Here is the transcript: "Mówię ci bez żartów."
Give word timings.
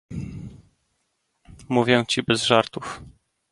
"Mówię 1.69 2.05
ci 2.07 2.23
bez 2.23 2.43
żartów." 2.43 3.01